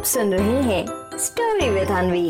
[0.00, 0.84] आप सुन रहे हैं
[1.18, 2.28] स्टोरी विद अनवी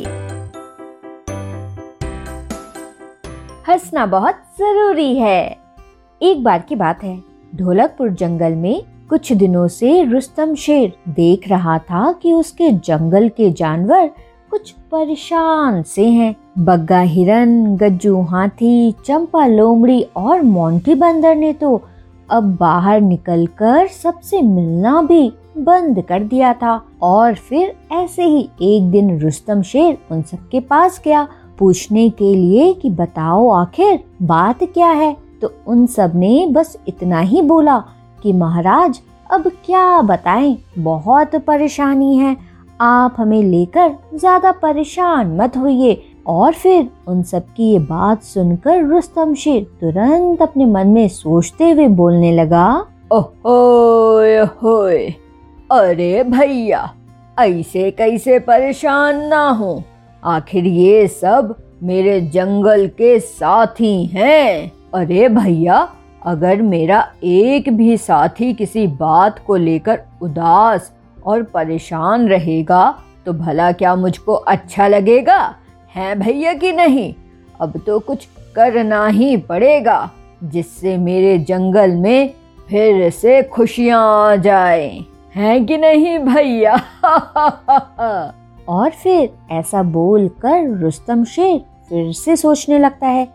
[3.68, 5.56] हंसना बहुत ज़रूरी है।
[6.20, 7.16] एक बार की बात है,
[7.56, 13.50] ढोलकपुर जंगल में कुछ दिनों से रुस्तम शेर देख रहा था कि उसके जंगल के
[13.52, 14.10] जानवर
[14.50, 21.80] कुछ परेशान से हैं। बग्गा हिरन, गज्जू हाथी, चंपा लोमड़ी और मोंटी बंदर ने तो
[22.30, 28.90] अब बाहर निकलकर सबसे मिलना भी बंद कर दिया था और फिर ऐसे ही एक
[28.90, 34.88] दिन रुस्तम शेर उन सबके पास गया, पूछने के लिए कि बताओ आखिर बात क्या
[34.88, 35.16] है?
[35.42, 37.84] तो उन सबने बस इतना ही बोला
[38.22, 39.00] कि महाराज,
[39.30, 40.58] अब क्या बताएँ?
[40.78, 42.36] बहुत परेशानी है।
[42.80, 48.84] आप हमें लेकर ज़्यादा परेशान मत होइए। और फिर उन सब की ये बात सुनकर
[48.84, 54.20] रुस्तम शेर तुरंत अपने मन में सोचते हुए बोलने लगा ओहो
[55.70, 56.78] अरे भैया,
[57.40, 59.82] ऐसे कैसे परेशान ना हो?
[60.24, 65.76] आखिर ये सब मेरे जंगल के साथी हैं। अरे भैया,
[66.26, 70.90] अगर मेरा एक भी साथी किसी बात को लेकर उदास
[71.26, 72.82] और परेशान रहेगा
[73.26, 75.38] तो भला क्या मुझको अच्छा लगेगा?
[75.94, 77.14] है भैया कि नहीं?
[77.60, 80.10] अब तो कुछ करना ही पड़ेगा,
[80.44, 82.34] जिससे मेरे जंगल में
[82.68, 84.98] फिर से खुशियाँ आ जाए।
[85.36, 86.74] हैं कि नहीं भैया?
[88.68, 93.28] और फिर ऐसा बोलकर रुस्तम शेर फिर से सोचने लगता है।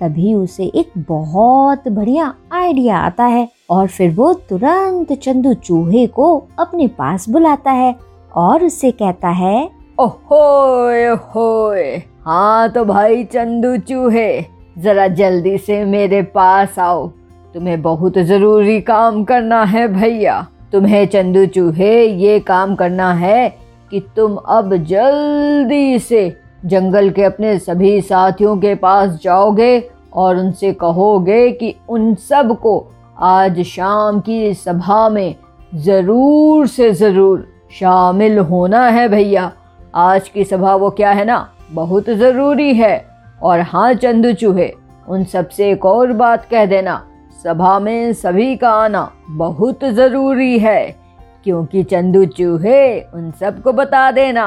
[0.00, 6.44] तभी उसे एक बहुत बढ़िया आइडिया आता है और फिर वो तुरंत चंदू चूहे को
[6.58, 7.94] अपने पास बुलाता है
[8.36, 14.44] और उससे कहता है ओहोए होए हाँ तो भाई चंदू चूहे
[14.78, 17.06] जरा जल्दी से मेरे पास आओ।
[17.54, 23.48] तुम्हें बहुत ज़रूरी काम करना है भैया। तुम्हें चंदू चूहे ये काम करना है
[23.90, 26.22] कि तुम अब जल्दी से
[26.64, 29.78] जंगल के अपने सभी साथियों के पास जाओगे
[30.12, 32.74] और उनसे कहोगे कि उन सबको
[33.18, 35.34] आज शाम की सभा में
[35.74, 39.50] ज़रूर से ज़रूर शामिल होना है भैया।
[39.94, 41.48] आज की सभा वो क्या है ना?
[41.72, 43.06] बहुत ज़रूरी है।
[43.42, 44.72] और हाँ चंदू चूहे,
[45.08, 47.02] उन सबसे एक और बात कह देना।
[47.44, 50.96] सभा में सभी का आना बहुत ज़रूरी है,
[51.44, 54.44] क्योंकि चंदू चूहे उन सबको बता देना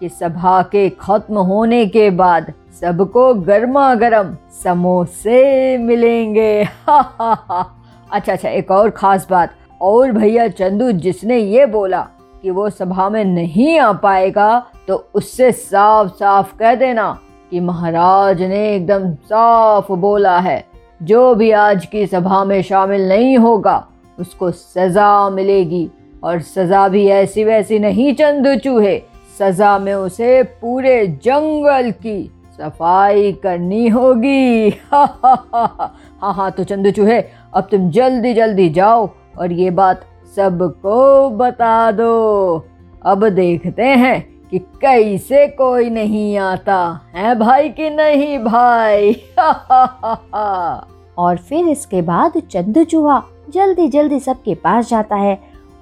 [0.00, 7.64] कि सभा के खत्म होने के बाद सबको गर्मा गर्म समोसे मिलेंगे। हा हा हा।
[8.10, 12.00] अच्छा अच्छा एक और खास बात। और भैया, चंदू जिसने ये बोला
[12.42, 17.10] कि वो सभा में नहीं आ पाएगा तो उससे साफ़ साफ़ कह देना
[17.52, 20.64] कि महाराज ने एकदम साफ़ बोला है।
[21.04, 23.86] जो भी आज की सभा में शामिल नहीं होगा,
[24.20, 25.90] उसको सजा मिलेगी।
[26.24, 29.02] और सजा भी ऐसी वैसी नहीं, चंदू चूहे।
[29.38, 37.68] सजा में उसे पूरे जंगल की सफ़ाई करनी होगी। हाँ हाँ तो चंदू चूहे, अब
[37.70, 40.04] तुम जल्दी जल्दी जाओ और ये बात
[40.36, 42.66] सबको बता दो।
[43.06, 49.16] अब देखते हैं कि कैसे कोई नहीं आता। है भाई कि नहीं भाई?
[51.18, 55.38] और फिर इसके बाद चंदू चूहा जल्दी जल्दी सबके पास जाता है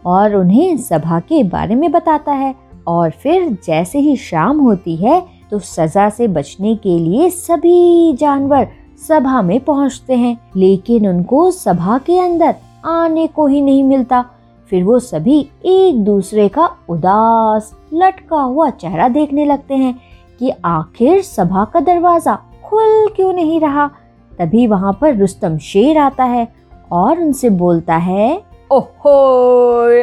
[0.06, 2.54] और उन्हें सभा के बारे में बताता है।
[2.88, 8.68] और फिर जैसे ही शाम होती है तो सजा से बचने के लिए सभी जानवर
[9.08, 12.54] सभा में पहुँचते हैं। लेकिन उनको सभा के अंदर
[12.84, 14.24] आने को ही नहीं मिलता।
[14.70, 19.94] फिर वो सभी एक दूसरे का उदास, लटका हुआ चेहरा देखने लगते हैं
[20.40, 23.90] कि आखिर सभा का दरवाज़ा खुल क्यों नहीं रहा?
[24.38, 26.46] तभी वहाँ पर रुस्तम शेर आता है
[26.92, 28.30] और उनसे बोलता है
[28.70, 29.12] ओहो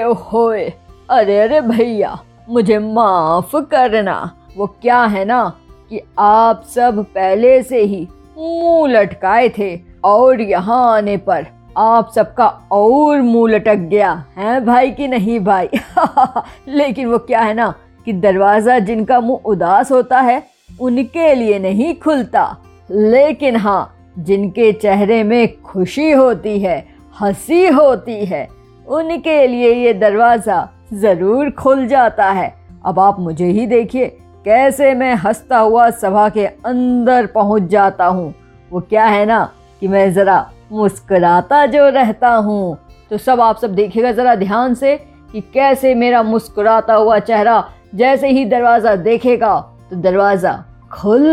[0.10, 0.64] ओहोए,
[1.10, 2.18] अरे अरे भैया,
[2.50, 5.42] मुझे माफ़ करना। वो क्या है ना
[5.90, 8.08] कि आप सब पहले से ही
[8.38, 11.46] मुँह लटकाए थे और यहाँ आने पर
[11.78, 15.70] आप सबका और मुँह लटक गया। है भाई कि नहीं भाई?
[16.68, 17.74] लेकिन वो क्या है ना
[18.06, 20.42] कि दरवाज़ा जिनका मुँह उदास होता है,
[20.82, 22.56] उनके लिए नहीं खुलता।
[22.92, 26.86] लेकिन हाँ जिनके चेहरे में खुशी होती है,
[27.16, 28.48] हँसी होती है,
[28.88, 32.54] उनके लिए ये दरवाज़ा ज़रूर खुल जाता है।
[32.86, 34.06] अब आप मुझे ही देखिए,
[34.46, 38.34] कैसे मैं हंसता हुआ सभा के अंदर पहुँच जाता हूँ।
[38.72, 39.50] वो क्या है ना
[39.82, 42.78] कि मैं ज़रा मुस्कुराता जो रहता हूँ।
[43.12, 44.96] तो सब आप सब देखिएगा ज़रा ध्यान से
[45.32, 47.64] कि कैसे मेरा मुस्कुराता हुआ चेहरा
[47.96, 50.52] जैसे ही दरवाज़ा देखेगा तो दरवाज़ा
[50.92, 51.24] खुल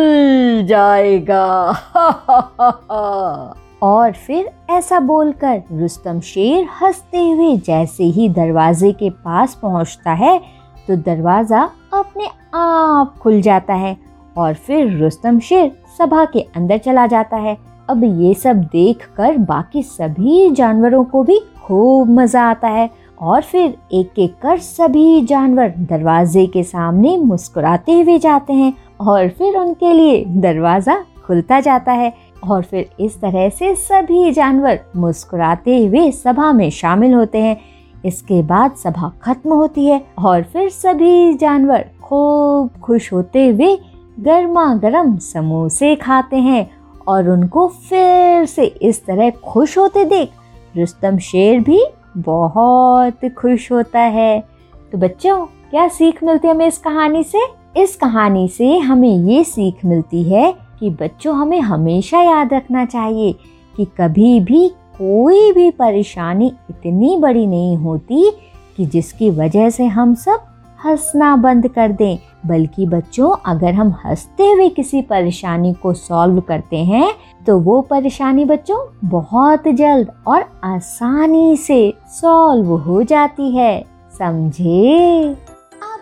[0.68, 1.44] जाएगा।
[3.82, 10.38] और फिर ऐसा बोलकर रुस्तम शेर हँसते हुए जैसे ही दरवाजे के पास पहुँचता है
[10.88, 11.62] तो दरवाज़ा
[11.92, 13.96] अपने आप खुल जाता है
[14.36, 17.56] और फिर रुस्तम शेर सभा के अंदर चला जाता है।
[17.88, 23.76] अब ये सब देखकर बाकी सभी जानवरों को भी खूब मज़ा आता है और फिर
[23.92, 29.92] एक एक कर सभी जानवर दरवाजे के सामने मुस्कुराते हुए जाते हैं और फिर उनके
[29.92, 32.12] लिए दरवाज़ा खुलता जाता है
[32.44, 37.56] और फिर इस तरह से सभी जानवर मुस्कुराते हुए सभा में शामिल होते हैं।
[38.04, 43.76] इसके बाद सभा खत्म होती है और फिर सभी जानवर खूब खुश होते हुए
[44.20, 46.70] गर्मा गर्म समोसे खाते हैं
[47.08, 50.30] और उनको फिर से इस तरह खुश होते देख
[50.76, 51.84] रुस्तम शेर भी
[52.16, 54.40] बहुत खुश होता है।
[54.92, 57.38] तो बच्चों, क्या सीख मिलती है हमें इस कहानी से?
[57.76, 63.32] इस कहानी से हमें ये सीख मिलती है कि बच्चों, हमें हमेशा याद रखना चाहिए
[63.76, 64.68] कि कभी भी
[64.98, 68.30] कोई भी परेशानी इतनी बड़ी नहीं होती
[68.76, 70.40] कि जिसकी वजह से हम सब
[70.84, 76.76] हंसना बंद कर दें। बल्कि बच्चों, अगर हम हँसते हुए किसी परेशानी को सॉल्व करते
[76.76, 77.12] हैं
[77.46, 83.84] तो वो परेशानी बच्चों बहुत जल्द और आसानी से सॉल्व हो जाती है।
[84.18, 85.36] समझे?